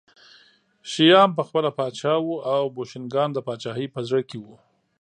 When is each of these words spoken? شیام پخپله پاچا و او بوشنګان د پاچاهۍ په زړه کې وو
شیام 0.91 1.29
پخپله 1.37 1.71
پاچا 1.77 2.13
و 2.25 2.33
او 2.53 2.63
بوشنګان 2.75 3.29
د 3.33 3.37
پاچاهۍ 3.47 3.87
په 3.93 3.99
زړه 4.07 4.21
کې 4.29 4.37
وو 4.39 4.55